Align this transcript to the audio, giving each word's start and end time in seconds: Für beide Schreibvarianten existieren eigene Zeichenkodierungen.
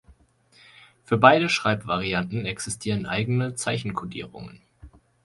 Für 1.03 1.19
beide 1.19 1.47
Schreibvarianten 1.47 2.43
existieren 2.47 3.05
eigene 3.05 3.53
Zeichenkodierungen. 3.53 4.59